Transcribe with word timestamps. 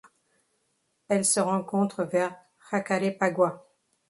Elle 1.09 1.23
se 1.25 1.39
rencontre 1.39 2.03
vers 2.05 2.35
Jacarepaguá. 2.71 3.63